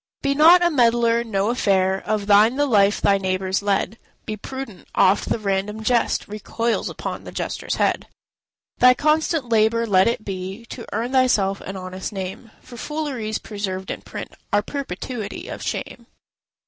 Be 0.23 0.33
not 0.33 0.65
a 0.65 0.71
meddler; 0.71 1.23
no 1.23 1.49
affair 1.51 2.01
Of 2.07 2.25
thine 2.25 2.55
the 2.55 2.65
life 2.65 2.99
thy 3.01 3.19
neighbours 3.19 3.61
lead: 3.61 3.99
Be 4.25 4.35
prudent; 4.35 4.87
oft 4.95 5.29
the 5.29 5.37
random 5.37 5.83
jest 5.83 6.27
Recoils 6.27 6.89
upon 6.89 7.23
the 7.23 7.31
jester's 7.31 7.75
head. 7.75 8.07
Thy 8.79 8.95
constant 8.95 9.49
labour 9.49 9.85
let 9.85 10.07
it 10.07 10.25
be 10.25 10.65
To 10.71 10.87
earn 10.91 11.11
thyself 11.11 11.61
an 11.61 11.77
honest 11.77 12.11
name, 12.11 12.49
For 12.63 12.77
fooleries 12.77 13.37
preserved 13.37 13.91
in 13.91 14.01
print 14.01 14.33
Are 14.51 14.63
perpetuity 14.63 15.47
of 15.49 15.61
shame. 15.61 16.07